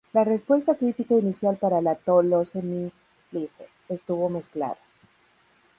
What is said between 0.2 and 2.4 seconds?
respuesta crítica inicial para "To